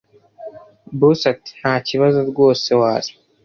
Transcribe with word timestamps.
boss 0.99 1.21
ati”ntakibazo 1.33 2.19
rwose 2.29 2.69
waza” 2.81 3.13